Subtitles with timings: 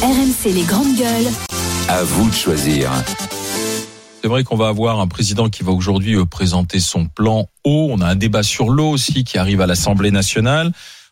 [0.00, 1.26] RMC les grandes gueules.
[1.88, 2.92] À vous de choisir.
[4.22, 7.88] C'est vrai qu'on va avoir un président qui va aujourd'hui euh, présenter son plan eau.
[7.90, 10.70] On a un débat sur l'eau aussi qui arrive à l'Assemblée nationale.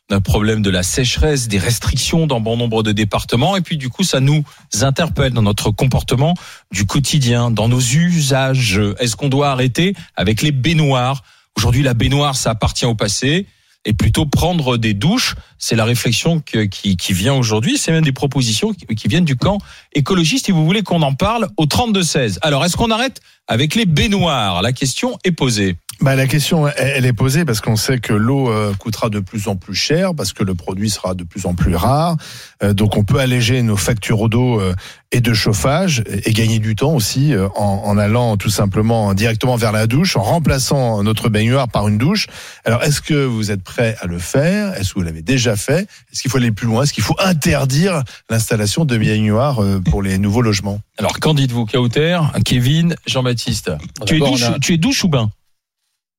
[0.09, 3.57] On a un problème de la sécheresse, des restrictions dans bon nombre de départements.
[3.57, 4.45] Et puis du coup, ça nous
[4.81, 6.35] interpelle dans notre comportement
[6.71, 8.81] du quotidien, dans nos usages.
[9.01, 11.25] Est-ce qu'on doit arrêter avec les baignoires?
[11.57, 13.49] Aujourd'hui, la baignoire, ça appartient au passé
[13.87, 15.37] et plutôt prendre des douches.
[15.59, 17.79] C'est la réflexion qui, vient aujourd'hui.
[17.79, 19.59] C'est même des propositions qui, viennent du camp
[19.95, 20.51] écologiste.
[20.51, 22.39] Et vous voulez qu'on en parle au 32-16.
[22.43, 24.61] Alors, est-ce qu'on arrête avec les baignoires?
[24.61, 25.77] La question est posée.
[26.01, 29.49] Bah, la question, elle est posée parce qu'on sait que l'eau euh, coûtera de plus
[29.49, 32.17] en plus cher, parce que le produit sera de plus en plus rare.
[32.63, 34.75] Euh, donc on peut alléger nos factures d'eau euh,
[35.11, 39.73] et de chauffage et gagner du temps aussi en, en, allant tout simplement directement vers
[39.73, 42.27] la douche, en remplaçant notre baignoire par une douche.
[42.65, 44.75] Alors est-ce que vous êtes prêt à le faire?
[44.75, 45.89] Est-ce que vous l'avez déjà fait?
[46.13, 46.83] Est-ce qu'il faut aller plus loin?
[46.83, 50.81] Est-ce qu'il faut interdire l'installation de baignoires pour les nouveaux logements?
[50.99, 53.71] Alors qu'en dites-vous, Kauter, Kevin, Jean-Baptiste?
[54.07, 54.21] Tu,
[54.61, 55.31] tu es douche ou bain?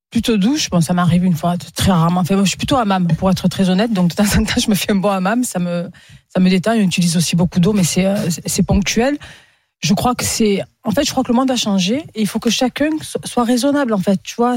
[0.10, 0.70] Plutôt douche.
[0.70, 2.22] Bon, ça m'arrive une fois très rarement.
[2.22, 3.94] Enfin, moi, je suis plutôt hammam, pour être très honnête.
[3.94, 5.44] Donc, de temps en temps, je me fais un bon hammam.
[5.44, 5.90] Ça me,
[6.30, 6.76] ça me détend.
[6.76, 9.18] J'utilise aussi beaucoup d'eau, mais c'est, euh, c'est ponctuel.
[9.80, 12.26] Je crois que c'est, en fait, je crois que le monde a changé et il
[12.26, 12.90] faut que chacun
[13.24, 14.20] soit raisonnable, en fait.
[14.24, 14.56] Tu vois,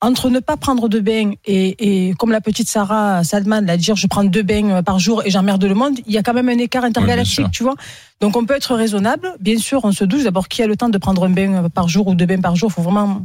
[0.00, 3.92] entre ne pas prendre de bain et, et comme la petite Sarah Salman l'a dit,
[3.94, 6.48] je prends deux bains par jour et j'emmerde le monde, il y a quand même
[6.48, 7.76] un écart intergalactique, tu vois.
[8.20, 9.36] Donc, on peut être raisonnable.
[9.38, 10.24] Bien sûr, on se douche.
[10.24, 12.56] D'abord, qui a le temps de prendre un bain par jour ou deux bains par
[12.56, 12.72] jour?
[12.72, 13.24] Faut vraiment,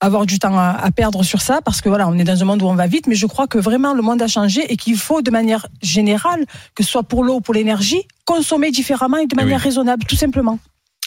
[0.00, 2.62] avoir du temps à, perdre sur ça parce que voilà, on est dans un monde
[2.62, 4.96] où on va vite, mais je crois que vraiment le monde a changé et qu'il
[4.96, 6.44] faut de manière générale,
[6.74, 10.04] que ce soit pour l'eau ou pour l'énergie, consommer différemment et de eh manière raisonnable,
[10.04, 10.58] tout simplement.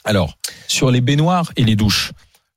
[0.06, 2.12] Alors, sur les baignoires et les douches,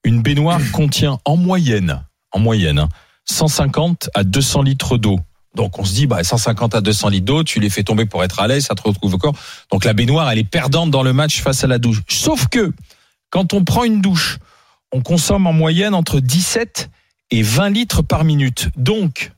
[0.04, 2.86] une baignoire contient en moyenne, en moyenne,
[3.26, 5.20] 150 à 200 litres d'eau.
[5.54, 8.24] Donc on se dit, bah, 150 à 200 litres d'eau, tu les fais tomber pour
[8.24, 9.34] être à l'aise, ça te retrouve au corps.
[9.70, 12.00] Donc la baignoire, elle est perdante dans le match face à la douche.
[12.08, 12.72] Sauf que,
[13.28, 14.38] quand on prend une douche,
[14.92, 16.90] on consomme en moyenne entre 17
[17.30, 18.68] et 20 litres par minute.
[18.76, 19.32] Donc,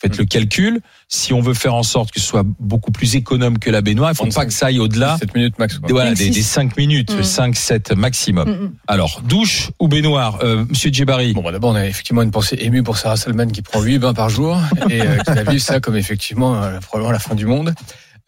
[0.00, 0.80] faites le calcul.
[1.08, 4.10] Si on veut faire en sorte que ce soit beaucoup plus économe que la baignoire,
[4.10, 5.18] il ne faut pas que ça aille au-delà.
[5.34, 5.78] minutes max.
[5.88, 7.54] Voilà, des, 5 minutes, 5, mm.
[7.54, 8.48] 7 maximum.
[8.48, 8.72] Mm, mm.
[8.86, 12.56] Alors, douche ou baignoire, euh, Monsieur Djebari Bon, bah, d'abord, on a effectivement une pensée
[12.60, 14.58] émue pour Sarah Salman qui prend 8 bains par jour
[14.88, 17.74] et euh, qui a vu ça comme effectivement euh, probablement la fin du monde.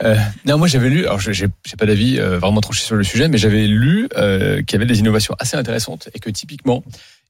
[0.02, 0.16] Euh,
[0.46, 3.38] non, moi j'avais lu, alors j'ai pas d'avis euh, vraiment tranché sur le sujet, mais
[3.38, 6.82] j'avais lu euh, qu'il y avait des innovations assez intéressantes et que typiquement,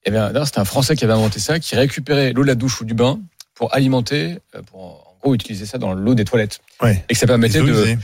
[0.04, 2.94] c'était un Français qui avait inventé ça, qui récupérait l'eau de la douche ou du
[2.94, 3.20] bain
[3.60, 7.04] pour alimenter, euh, pour en gros utiliser ça dans l'eau des toilettes, ouais.
[7.10, 7.96] et que ça permettait de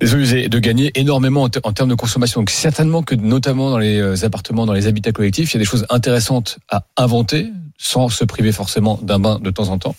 [0.00, 2.40] les eaux usées, de gagner énormément en, termes de consommation.
[2.40, 5.60] Donc certainement que notamment dans les euh, appartements, dans les habitats collectifs, il y a
[5.60, 9.94] des choses intéressantes à inventer sans se priver forcément d'un bain de temps en temps,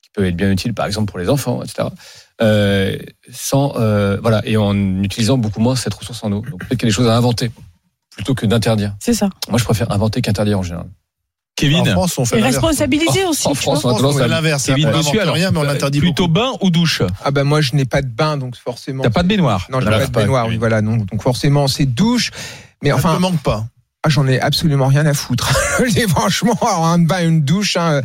[0.00, 1.88] qui peut être bien utile par exemple pour les enfants, etc.
[2.40, 2.96] Euh,
[3.30, 6.42] sans euh, voilà et en utilisant beaucoup moins cette ressource en eau.
[6.42, 7.50] Donc peut-être qu'il y a des choses à inventer
[8.10, 8.94] plutôt que d'interdire.
[9.00, 9.28] C'est ça.
[9.48, 10.86] Moi, je préfère inventer qu'interdire en général.
[11.56, 11.80] Kevin.
[11.80, 13.46] En France, on fait responsabiliser aussi.
[13.46, 14.66] En France, on fait l'inverse.
[14.66, 17.02] Kevin dessus, alors rien, mais on interdit plutôt bain ou douche.
[17.24, 19.02] Ah ben moi, je n'ai pas de bain, donc forcément.
[19.02, 19.66] T'as pas de baignoire.
[19.70, 20.46] Non, je n'ai pas de baignoire.
[20.48, 20.96] Oui, voilà, non.
[20.96, 22.30] Donc forcément, c'est douche.
[22.82, 23.66] Mais enfin, ça ne manque pas.
[24.04, 25.52] Ah, j'en ai absolument rien à foutre.
[26.08, 27.76] franchement, un bain, une douche.
[27.76, 28.02] Hein.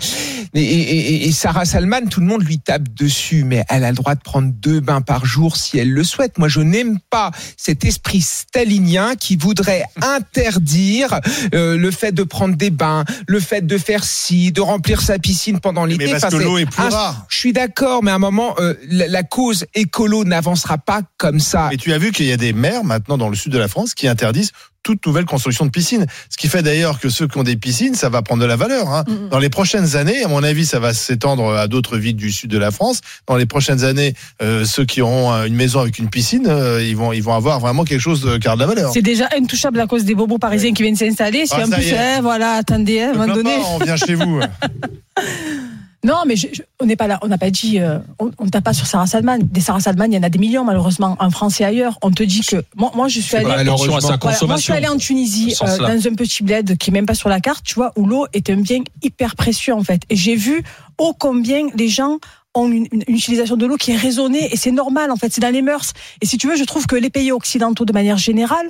[0.54, 3.96] Et, et, et, Sarah Salman, tout le monde lui tape dessus, mais elle a le
[3.96, 6.38] droit de prendre deux bains par jour si elle le souhaite.
[6.38, 11.20] Moi, je n'aime pas cet esprit stalinien qui voudrait interdire
[11.56, 15.18] euh, le fait de prendre des bains, le fait de faire ci, de remplir sa
[15.18, 16.06] piscine pendant l'été.
[16.06, 17.26] Mais parce que l'eau est plus rare.
[17.28, 21.40] Je suis d'accord, mais à un moment, euh, la, la, cause écolo n'avancera pas comme
[21.40, 21.70] ça.
[21.72, 23.68] Et tu as vu qu'il y a des maires maintenant dans le sud de la
[23.68, 24.52] France qui interdisent
[24.84, 26.06] toute nouvelle construction de piscine.
[26.30, 28.56] Ce qui fait d'ailleurs que ceux qui ont des piscines, ça va prendre de la
[28.56, 28.90] valeur.
[28.90, 29.04] Hein.
[29.32, 32.50] Dans les prochaines années, à mon avis, ça va s'étendre à d'autres villes du sud
[32.50, 33.02] de la France.
[33.28, 36.96] Dans les prochaines années, euh, ceux qui auront une maison avec une piscine, euh, ils
[36.96, 38.92] vont ils vont avoir vraiment quelque chose de car de la valeur.
[38.94, 41.46] C'est déjà intouchable à cause des bobos parisiens qui viennent s'installer.
[41.46, 44.40] Si ah, en plus, eh, voilà, attendez, à un moment donné, on vient chez vous.
[46.08, 46.36] Non, mais
[46.80, 47.20] on n'est pas là.
[47.22, 47.80] On n'a pas dit.
[47.80, 49.40] Euh, on ne tape pas sur Sarah Salman.
[49.42, 52.00] Des Sarah Salman, il y en a des millions malheureusement en France et ailleurs.
[52.02, 53.52] On te dit que moi, moi je suis allée.
[53.52, 54.18] à sa
[54.48, 57.14] moi, je suis allée en Tunisie euh, dans un petit bled qui est même pas
[57.14, 60.04] sur la carte, tu vois, où l'eau est un bien hyper précieux en fait.
[60.10, 60.64] Et j'ai vu
[60.98, 62.20] ô combien les gens
[62.54, 65.42] ont une, une, utilisation de l'eau qui est raisonnée et c'est normal en fait, c'est
[65.42, 65.92] dans les mœurs.
[66.22, 68.70] Et si tu veux, je trouve que les pays occidentaux de manière générale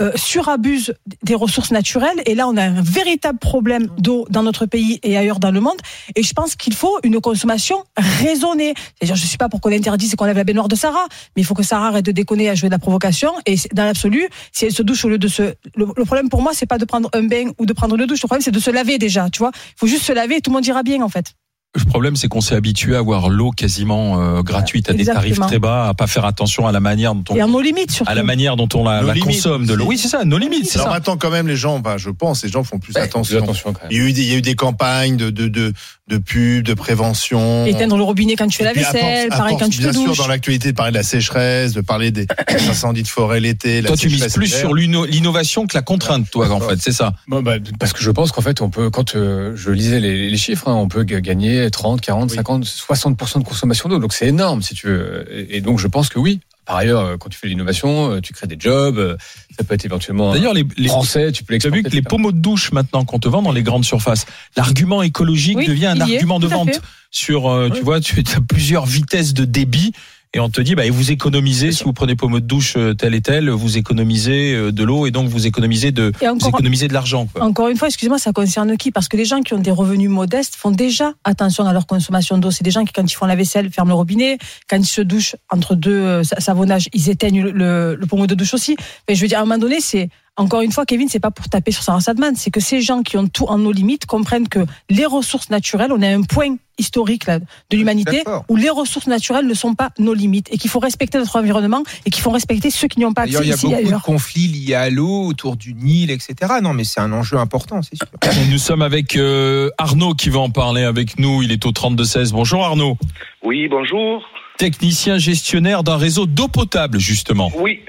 [0.00, 2.20] euh, surabuse des ressources naturelles.
[2.26, 5.60] Et là, on a un véritable problème d'eau dans notre pays et ailleurs dans le
[5.60, 5.78] monde.
[6.14, 8.74] Et je pense qu'il faut une consommation raisonnée.
[8.76, 11.42] C'est-à-dire, je suis pas pour qu'on interdise et qu'on lève la baignoire de Sarah, mais
[11.42, 13.32] il faut que Sarah arrête de déconner à jouer de la provocation.
[13.46, 15.54] Et dans l'absolu, si elle se douche au lieu de se...
[15.74, 18.22] Le, problème pour moi, c'est pas de prendre un bain ou de prendre une douche.
[18.22, 19.50] Le problème, c'est de se laver déjà, tu vois.
[19.54, 21.32] Il faut juste se laver et tout le monde ira bien, en fait.
[21.76, 25.38] Le problème, c'est qu'on s'est habitué à avoir l'eau quasiment euh, gratuite à des tarifs
[25.40, 27.90] très bas, à pas faire attention à la manière dont on, Et à nos limites
[27.90, 28.10] surtout.
[28.10, 29.24] à la manière dont on la, la limites.
[29.34, 29.84] consomme de l'eau.
[29.86, 30.94] Oui, c'est ça, nos limites, c'est Alors ça.
[30.94, 33.42] maintenant, quand même, les gens, bah, je pense, les gens font plus attention.
[33.42, 33.92] attention quand même.
[33.92, 35.72] Il y a eu des, il y a eu des campagnes de, de, de,
[36.08, 37.66] de pub, de prévention.
[37.66, 40.04] Éteindre le robinet quand tu fais la vaisselle, à pareil quand tu te Bien sûr,
[40.06, 40.18] douches.
[40.18, 42.26] dans l'actualité, de parler de la sécheresse, de parler des
[42.70, 43.80] incendies de forêt l'été.
[43.82, 47.12] la Toi, tu mises plus sur l'innovation que la contrainte, toi, en fait, c'est ça.
[47.28, 50.30] Bon, bah, parce que je pense qu'en fait, on peut, quand euh, je lisais les,
[50.30, 51.20] les chiffres, hein, on peut g-
[51.66, 52.36] gagner 30, 40, Oui.
[52.36, 53.98] 50, 60% de consommation d'eau.
[53.98, 55.26] Donc c'est énorme, si tu veux.
[55.52, 56.40] Et, donc je pense que oui.
[56.64, 58.98] Par ailleurs, euh, quand tu fais de l'innovation, euh, tu crées des jobs.
[58.98, 59.16] euh,
[59.56, 61.30] Ça peut être éventuellement D'ailleurs, les, les, français.
[61.30, 61.90] Tu peux Tu as vu l'exporter.
[61.90, 64.26] que les pommeaux de douche maintenant qu'on te vend dans les grandes surfaces,
[64.56, 66.80] l'argument écologique Oui, devient un est, argument de vente fait.
[67.12, 67.42] sur
[67.72, 67.80] tu Oui.
[67.84, 69.92] vois tu as plusieurs vitesses de débit
[70.36, 72.94] et on te dit bah et vous économisez si vous prenez pommeau de douche euh,
[72.94, 76.48] tel et tel vous économisez euh, de l'eau et donc vous économisez de vous encore,
[76.50, 78.90] économisez de l'argent encore une fois, excusez-moi, ça concerne qui?
[78.92, 82.38] Parce que les gens qui ont des revenus modestes font déjà attention à leur consommation
[82.38, 82.50] d'eau.
[82.50, 84.38] C'est des gens qui, quand ils font la vaisselle, ferment le robinet.
[84.68, 88.26] Quand ils se douchent entre deux euh, sa- savonnages, ils éteignent le, le, le pommeau
[88.26, 88.76] de douche aussi.
[89.08, 91.30] Mais je veux dire, à un moment donné, c'est encore une fois, Kevin, c'est pas
[91.30, 94.06] pour taper sur Sarah Sadman, c'est que ces gens qui ont tout en nos limites
[94.06, 98.56] comprennent que les ressources naturelles, on est à un point historique là, de l'humanité où
[98.56, 102.10] les ressources naturelles ne sont pas nos limites et qu'il faut respecter notre environnement et
[102.10, 103.98] qu'il faut respecter ceux qui n'y ont pas D'ailleurs, accès il y a ici beaucoup
[103.98, 106.34] de conflits liés à l'eau autour du Nil, etc.
[106.62, 108.06] Non, mais c'est un enjeu important, c'est sûr.
[108.22, 111.72] Et Nous sommes avec euh, Arnaud qui va en parler avec nous, il est au
[111.72, 112.32] 32 16.
[112.32, 112.98] Bonjour Arnaud,
[113.42, 114.22] Oui, bonjour.
[114.58, 117.50] technicien gestionnaire d'un réseau d'eau potable justement.
[117.58, 117.80] Oui.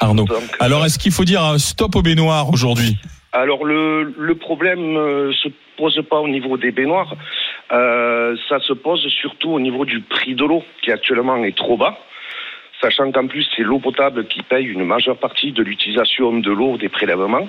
[0.00, 0.24] Arnaud.
[0.24, 2.96] Donc, Alors est-ce qu'il faut dire un stop aux baignoires aujourd'hui?
[3.32, 7.14] Alors le, le problème euh, se pose pas au niveau des baignoires,
[7.72, 11.76] euh, ça se pose surtout au niveau du prix de l'eau qui actuellement est trop
[11.76, 11.98] bas.
[12.80, 16.76] Sachant qu'en plus c'est l'eau potable qui paye une majeure partie de l'utilisation de l'eau
[16.76, 17.48] des prélèvements.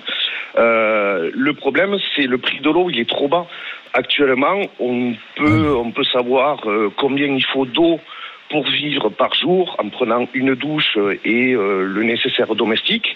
[0.58, 3.46] Euh, le problème c'est le prix de l'eau il est trop bas.
[3.94, 8.00] Actuellement on peut on peut savoir euh, combien il faut d'eau
[8.50, 13.16] pour vivre par jour en prenant une douche et euh, le nécessaire domestique.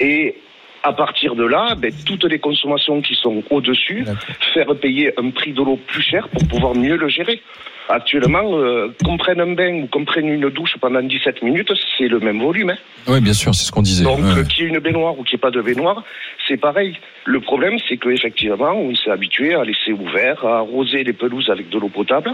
[0.00, 0.36] Et
[0.84, 4.04] à partir de là, ben, toutes les consommations qui sont au-dessus,
[4.52, 7.40] faire payer un prix de l'eau plus cher pour pouvoir mieux le gérer.
[7.88, 12.06] Actuellement, euh, qu'on prenne un bain ou qu'on prenne une douche pendant 17 minutes, c'est
[12.08, 12.70] le même volume.
[12.70, 12.76] hein.
[13.08, 14.04] Oui, bien sûr, c'est ce qu'on disait.
[14.04, 14.38] Donc, Ouais.
[14.38, 16.02] euh, qu'il y ait une baignoire ou qu'il n'y ait pas de baignoire,
[16.48, 16.96] c'est pareil.
[17.24, 21.68] Le problème, c'est qu'effectivement, on s'est habitué à laisser ouvert, à arroser les pelouses avec
[21.70, 22.30] de l'eau potable.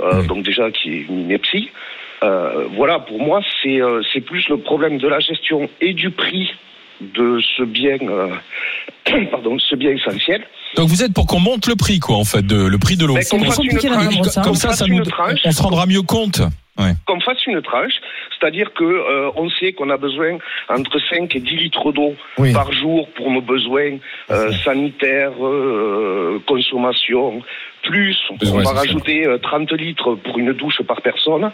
[0.00, 0.26] Euh, Oui.
[0.26, 1.70] Donc déjà, qui est une ineptie.
[2.22, 6.10] Euh, voilà, pour moi, c'est euh, c'est plus le problème de la gestion et du
[6.10, 6.50] prix
[7.00, 8.28] de ce bien, euh,
[9.30, 10.44] pardon, ce bien essentiel.
[10.76, 13.06] Donc vous êtes pour qu'on monte le prix, quoi, en fait, de, le prix de
[13.06, 13.14] l'eau.
[13.30, 16.40] Qu'on Comme ça, ça nous, tranche, on se rendra mieux compte.
[17.06, 17.94] qu'on fasse une tranche,
[18.38, 22.52] c'est-à-dire que euh, on sait qu'on a besoin entre 5 et 10 litres d'eau Oui.
[22.52, 23.98] par jour pour nos besoins
[24.30, 27.42] euh, sanitaires, euh, consommation,
[27.82, 31.50] plus on va rajouter euh, 30 litres pour une douche par personne.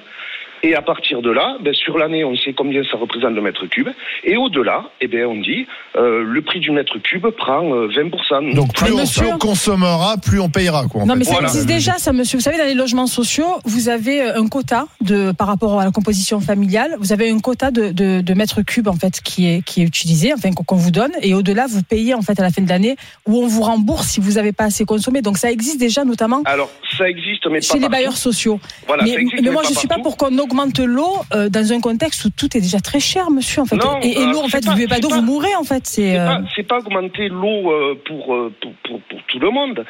[0.66, 3.66] Et à partir de là, ben, sur l'année, on sait combien ça représente le mètre
[3.66, 3.88] cube.
[4.24, 5.66] Et au-delà, eh ben, on dit
[5.96, 8.54] euh, le prix du mètre cube prend euh, 20%.
[8.54, 10.86] Donc plus on, monsieur- plus on consommera, plus on payera.
[10.86, 11.18] Quoi, Non, fait.
[11.18, 11.48] mais ça Voilà.
[11.48, 12.38] existe déjà, ça, monsieur.
[12.38, 15.84] Vous savez, dans les logements sociaux, vous avez euh, un quota de, par rapport à
[15.84, 16.96] la composition familiale.
[16.98, 19.84] Vous avez un quota de, de, de mètres cubes, en fait, qui est, qui est
[19.84, 21.12] utilisé, enfin, qu'on vous donne.
[21.20, 22.96] Et au-delà, vous payez, en fait, à la fin de l'année,
[23.26, 25.20] où on vous rembourse si vous n'avez pas assez consommé.
[25.20, 27.92] Donc, ça existe déjà, notamment Alors, ça existe, mais chez pas les partout.
[27.92, 28.58] bailleurs sociaux.
[28.86, 30.53] Voilà, mais, ça existe, mais moi, je pas suis pas pour qu'on augmente
[30.84, 33.76] l'eau euh, dans un contexte où tout est déjà très cher, monsieur, en fait.
[33.76, 35.64] Non, et et l'eau, en fait, pas- vous buvez pas d'eau, pas- vous mourrez, en
[35.64, 35.86] fait.
[35.86, 36.26] C'est, C'est euh,
[36.68, 38.26] pas, pas augmenter l'eau euh, pour,
[38.60, 39.84] pour, pour, pour tout le monde.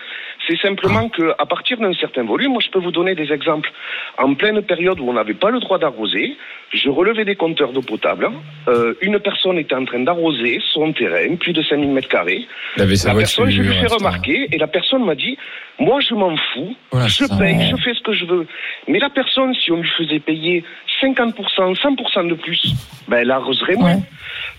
[0.47, 3.71] C'est simplement que à partir d'un certain volume, moi je peux vous donner des exemples.
[4.19, 6.37] En pleine période où on n'avait pas le droit d'arroser,
[6.73, 8.31] je relevais des compteurs d'eau potable.
[8.69, 12.47] Euh, une personne était en train d'arroser son terrain, plus de 5000 mètres carrés.
[12.77, 15.39] La personne, je lui fais remarquer, et la personne m'a dit,
[15.79, 18.47] moi je m'en fous, Voilà, je paye, je fais ce que je veux.
[18.89, 20.65] Mais la personne, si on lui faisait payer
[21.01, 22.75] 50%, 100% de plus,
[23.09, 23.95] ben elle arroserait moins.
[23.95, 24.03] Ouais.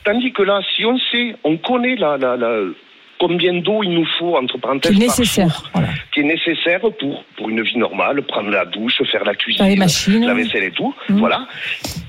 [0.04, 2.62] Tandis que là, si on sait, on connaît la, la, la,
[3.20, 5.48] combien d'eau il nous faut, entre qui parenthèses, est par nécessaire.
[5.50, 5.88] jour, Voilà.
[6.14, 10.26] qui est nécessaire pour, pour une vie normale, prendre la douche, faire la cuisine, machines.
[10.26, 11.20] la vaisselle et tout, Mhm.
[11.20, 11.48] voilà.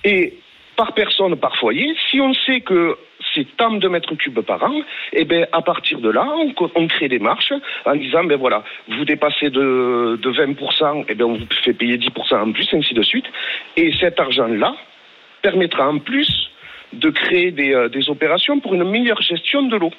[0.04, 0.34] Et
[0.76, 2.96] par personne, par foyer, si on sait que
[3.34, 4.74] c'est tant de mètres cubes par an,
[5.12, 6.26] et ben à partir de là,
[6.74, 7.52] on, crée des marches
[7.84, 11.96] en disant ben voilà, vous dépassez de, de 20%, et ben on vous fait payer
[11.98, 13.26] 10% en plus, ainsi de suite.
[13.76, 14.74] Et cet argent-là
[15.42, 16.50] permettra en plus
[16.92, 19.92] de créer des, euh, des opérations pour une meilleure gestion de l'eau.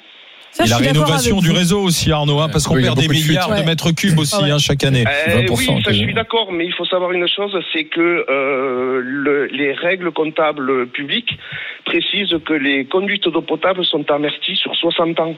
[0.50, 3.12] Ça, Et la rénovation du réseau aussi, Arnaud, hein, parce qu'on Oui, perd des de
[3.12, 4.50] milliards de mètres cubes aussi Ouais.
[4.50, 5.04] hein, chaque année.
[5.06, 8.00] Euh, 20%, oui, ça je suis d'accord, mais il faut savoir une chose, c'est que
[8.28, 11.38] euh, le- les règles comptables publiques
[11.84, 15.34] précisent que les conduites d'eau potable sont amorties sur 60 ans.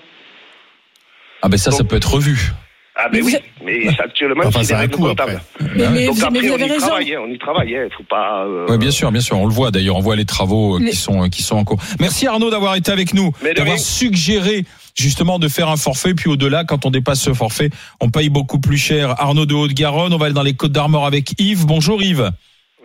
[1.43, 2.53] Ah ben ça, ça peut être revu.
[2.97, 5.41] Ah, Mais mais oui, mais actuellement, Enfin, c'est ça des règles comptables.
[5.75, 6.87] Mais, mais Donc vous, après, mais vous on avez y raison.
[6.87, 8.45] travaille, hein, on y travaille, il faut pas.
[8.45, 9.39] euh, Oui, bien sûr, bien sûr.
[9.39, 9.97] On le voit d'ailleurs.
[9.97, 11.79] On voit les travaux euh, Les- qui sont qui sont en cours.
[11.99, 16.15] Merci Arnaud d'avoir été avec nous, d'avoir suggéré justement de faire un forfait.
[16.15, 17.71] Puis au-delà, quand on dépasse ce forfait,
[18.01, 19.21] on paye beaucoup plus cher.
[19.21, 20.13] Arnaud de Haute-Garonne.
[20.13, 21.67] On va aller dans les Côtes d'Armor avec Yves.
[21.67, 22.31] Bonjour Yves.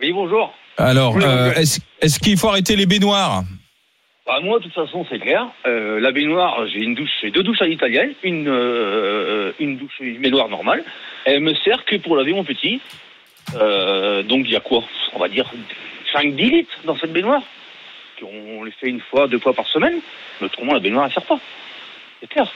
[0.00, 0.52] Oui, bonjour.
[0.78, 3.42] Alors, Oui, euh, est-ce qu'il faut arrêter les baignoires?
[4.26, 5.46] Bah, moi, de toute façon, c'est clair.
[5.66, 10.00] Euh, la baignoire, j'ai une douche, j'ai deux douches à l'italienne, une, euh, une douche,
[10.00, 10.82] une baignoire normale.
[11.24, 12.80] Elle me sert que pour laver mon petit.
[13.54, 14.82] Euh, donc, il y a quoi?
[15.14, 15.48] On va dire
[16.12, 17.42] 5-10 litres dans cette baignoire.
[18.20, 20.00] On les fait une fois, deux fois par semaine.
[20.40, 21.38] Mais autrement, la baignoire, elle sert pas.
[22.20, 22.46] C'est clair.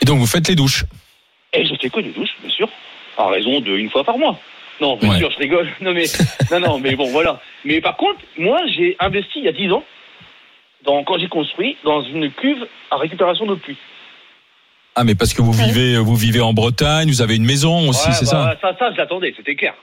[0.00, 0.84] Et donc vous faites les douches.
[1.52, 2.68] Et je fais que des douches, bien sûr.
[3.18, 4.38] À raison de une fois par mois.
[4.80, 5.18] Non, bien Ouais.
[5.18, 5.68] sûr, je rigole.
[5.80, 6.04] Non, mais,
[6.50, 7.40] non, non, mais bon, voilà.
[7.64, 9.84] Mais par contre, moi, j'ai investi il y a 10 ans,
[10.84, 13.76] dans, quand j'ai construit, dans une cuve à récupération d'eau de pluie.
[14.94, 18.08] Ah, mais parce que vous vivez vous vivez en Bretagne, vous avez une maison aussi,
[18.08, 19.74] Ouais, c'est bah, ça ça Ça, je l'attendais, c'était clair.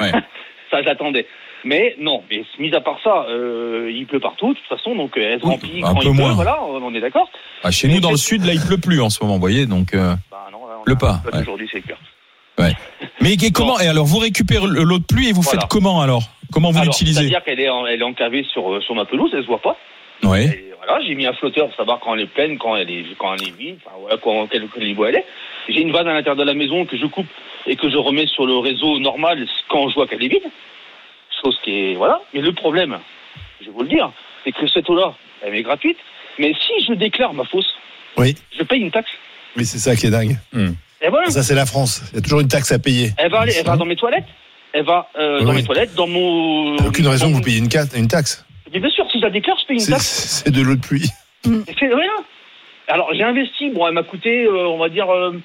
[0.00, 0.10] Ouais.
[0.70, 1.26] ça, je l'attendais.
[1.64, 5.12] Mais non, mais mis à part ça, euh, il pleut partout, de toute façon, donc
[5.16, 6.32] elle se Oui, remplit quand peu il pleut, moins.
[6.34, 7.28] voilà, on est d'accord.
[7.64, 9.66] Ah, Chez nous dans le sud, là, il pleut plus en ce moment, vous voyez.
[9.66, 11.40] Donc, euh, Bah non, là, on Pleut a- pas, pleut ouais.
[11.42, 11.98] Aujourd'hui, c'est clair.
[13.20, 15.60] mais et comment Et alors, vous récupérez l'eau de pluie et vous Voilà.
[15.60, 16.22] faites comment alors?
[16.52, 17.20] Comment vous l'utilisez?
[17.20, 19.60] C'est-à-dire qu'elle est, en- elle est encavée sur, euh, sur ma pelouse, elle se voit
[19.60, 19.76] pas.
[20.22, 20.46] Ouais.
[20.46, 23.04] Et voilà, j'ai mis un flotteur pour savoir quand elle est pleine, quand elle est,
[23.18, 25.24] quand elle est vide, enfin, voilà, quand, quel, quel niveau elle est.
[25.68, 27.26] J'ai une vanne à l'intérieur de la maison que je coupe
[27.66, 30.42] et que je remets sur le réseau normal quand je vois qu'elle est vide.
[31.42, 32.20] Chose qui est, voilà.
[32.34, 32.98] Mais le problème,
[33.60, 34.10] je vais vous le dire,
[34.44, 35.96] c'est que cette eau-là, elle est gratuite.
[36.38, 37.68] Mais si je déclare ma fosse,
[38.16, 38.34] Oui.
[38.56, 39.10] je paye une taxe.
[39.56, 40.36] Oui, c'est ça qui est dingue.
[41.00, 41.30] Et voilà.
[41.30, 42.02] Ça, c'est la France.
[42.12, 43.10] Il y a toujours une taxe à payer.
[43.18, 44.24] Elle va aller, elle va dans mes toilettes.
[44.72, 46.74] Elle va euh, Oui, dans mes toilettes, dans mon.
[46.74, 48.44] Il n'y a aucune raison que vous payiez une, taxe.
[48.72, 50.42] Mais bien sûr, si je la déclare, je paye une C'est- taxe.
[50.44, 51.08] C'est de l'eau de pluie.
[51.44, 52.10] C'est rien.
[52.88, 55.40] Alors j'ai investi, bon, elle m'a coûté, euh, on va dire, euh,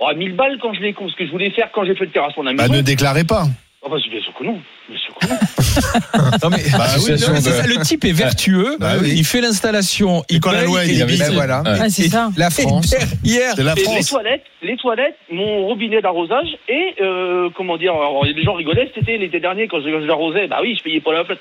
[0.00, 2.10] oh, 1000 balles quand je l'ai, ce que je voulais faire quand j'ai fait le
[2.10, 2.74] terrassement de la Bah, maison.
[2.74, 3.44] ne déclarez pas.
[3.82, 4.58] Oh, bah, bien sûr que non.
[4.88, 5.36] Bien sûr que non.
[6.42, 8.76] Non, mais, Bah oui, non, mais c'est de- ça, le type est vertueux.
[8.80, 9.12] Bah oui.
[9.16, 10.24] Il fait l'installation.
[10.30, 11.60] Il quand la loi il- Ben voilà.
[11.62, 11.78] Ouais.
[11.82, 12.30] Ah, c'est ça.
[12.36, 12.94] La France.
[13.22, 14.08] Hier, C'est la Et les France.
[14.08, 19.02] toilettes, les toilettes, mon robinet d'arrosage et euh, comment dire, alors, les gens rigolaient cet
[19.04, 21.40] été, l'été dernier quand l'arrosais, bah oui, je payais pas la flotte.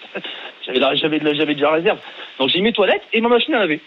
[0.66, 1.98] J'avais la- j'avais la- déjà la réserve.
[2.40, 3.80] Donc j'ai mis mes toilettes et ma machine à laver.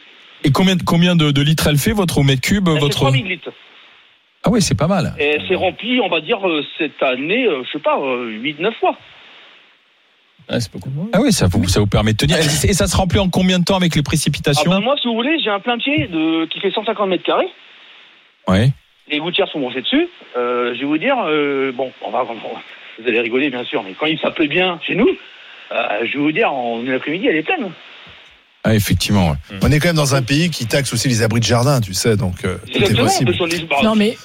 [0.45, 3.27] et combien, combien de, de litres elle fait votre mètre cube Elle fait votre 3000
[3.27, 3.51] litres.
[4.45, 5.15] Ah oui, c'est pas mal.
[5.19, 8.97] Et c'est rempli, on va dire, euh, cette année, euh, je sais pas, 8-9 fois.
[10.51, 10.91] Ouais, c'est beaucoup.
[11.13, 12.39] Ah oui, ça vous ça vous permet de tenir.
[12.65, 15.07] Et ça se remplit en combien de temps avec les Ah précipitations bah moi, si
[15.07, 17.49] vous voulez, j'ai un plein pied de, qui fait 150 mètres carrés.
[18.47, 18.71] Ouais.
[19.11, 20.09] Les gouttières sont branchées dessus.
[20.37, 22.23] Euh, je vais vous dire, euh, bon, on va,
[22.99, 25.09] vous allez rigoler bien sûr, mais quand il s'appelle bien chez nous,
[25.73, 27.71] euh, je vais vous dire, en une après-midi, elle est pleine.
[28.69, 29.31] Ah effectivement.
[29.31, 29.59] ouais.
[29.63, 31.95] On est quand même dans un pays qui taxe aussi les abris de jardin, tu
[31.95, 33.35] sais, donc euh, tout est Exactement, possible.
[33.83, 34.17] Non, mais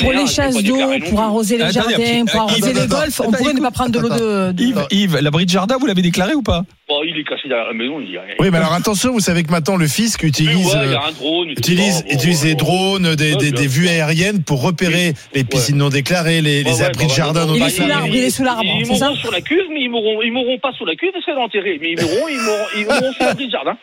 [0.00, 0.78] Pour, les chasses d'eau,
[1.08, 4.08] pour arroser les jardins, pour arroser les golfs, on pourrait ne pas prendre de l'eau
[4.08, 4.52] de.
[4.52, 6.64] de- Yves, Yves, l'abri de jardin, vous l'avez déclaré ou pas?
[6.86, 8.34] Bon, il est caché derrière la maison, il dit rien.
[8.38, 10.98] Oui, mais alors attention, vous savez que maintenant le fisc utilise, ouais, il y euh,
[10.98, 11.48] a un drone.
[11.48, 12.64] utilise, bon, utilise bon, des bon.
[12.64, 16.80] drones, des, Ouais, des, vues aériennes pour repérer les piscines non déclarées, les, les Ouais,
[16.80, 18.64] ouais, abris de bah, jardin bah, Il bah, est sous l'arbre, il est sous l'arbre,
[18.64, 21.38] Ils mourront sur la cuve, mais ils mourront, ils mourront pas sous la cuve qu'elle
[21.38, 21.78] est enterrée.
[21.80, 23.78] Mais ils mourront, ils mourront, ils mourront sur l'abri de jardin.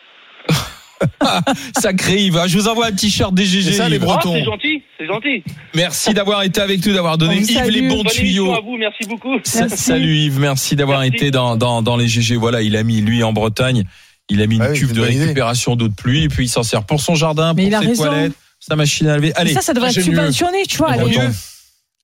[1.78, 2.46] Sacré Yves, hein.
[2.46, 3.62] je vous envoie un t-shirt DGG.
[3.62, 4.02] C'est ça, les Yves.
[4.02, 4.18] bras.
[4.20, 4.34] Ah, Breton.
[4.38, 5.42] c'est gentil, c'est gentil.
[5.74, 8.52] Merci d'avoir été avec nous, d'avoir donné Yves les bons Bonne tuyaux.
[8.54, 9.34] à vous, merci beaucoup.
[9.44, 9.76] Sa- Merci.
[9.76, 12.36] Salut Yves, merci d'avoir été dans, dans, dans les GG.
[12.36, 13.84] Voilà, il a mis, lui, en Bretagne,
[14.28, 16.46] il a mis une Ah oui, cuve c'est de récupération d'eau de pluie et puis
[16.46, 18.04] il s'en sert pour son jardin, Mais pour ses raison.
[18.04, 19.32] toilettes, sa machine à laver.
[19.34, 19.52] Allez.
[19.54, 20.92] ça, ça devrait être subventionné, tu vois.
[20.96, 21.30] Bretons.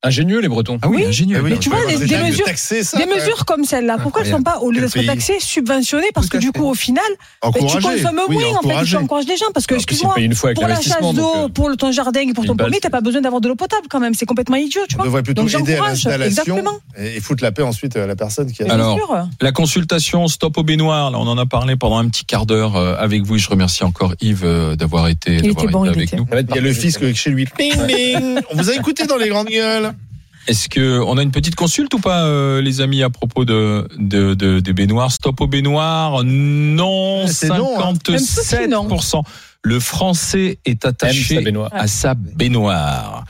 [0.04, 0.78] Ingénieux, les Bretons.
[0.80, 1.06] Ah oui, Oui.
[1.06, 1.38] ingénieux.
[1.40, 3.18] Ah oui, Mais tu vois, on les- va des mesures- taxer ça, Des quand même.
[3.18, 6.38] mesures comme celle-là, pourquoi elles ne sont pas, au lieu d'être taxées, subventionnées Parce que
[6.38, 7.02] du coup, au final,
[7.42, 8.02] ben, tu Encourager.
[8.02, 9.46] consommes Oui, moins, en fait, tu encourages les gens.
[9.52, 10.14] Parce que, s'ils excuse-moi,
[10.54, 13.22] pour la chasse d'eau, euh, pour ton jardin et pour ton pommier, t'as pas besoin
[13.22, 14.14] d'avoir de l'eau potable quand même.
[14.14, 15.06] C'est complètement idiot, tu On vois.
[15.06, 16.78] devrait plutôt Donc aider à l'installation exactement.
[16.96, 18.72] et foutre la paix ensuite à la personne qui a.
[18.72, 18.96] Alors.
[19.40, 22.76] La consultation Stop aux baignoires, là, on en a parlé pendant un petit quart d'heure
[22.76, 23.34] euh, avec vous.
[23.34, 26.16] Et je remercie encore Yves euh, d'avoir été, d'avoir était bon, été il avec était.
[26.18, 26.26] nous.
[26.50, 27.48] Il y a le fisc chez lui.
[28.52, 29.87] On vous a écouté dans les grandes gueules.
[30.46, 33.86] Est-ce que on a une petite consulte ou pas, euh, les amis, à propos de,
[33.98, 35.10] de, de- des baignoires?
[35.12, 37.92] Stop aux baignoires Non, C'est non, hein.
[38.06, 39.22] 57%.
[39.62, 41.34] Le français est attaché
[41.72, 43.24] à sa baignoire.